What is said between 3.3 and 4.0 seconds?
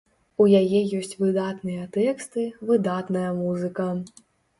музыка.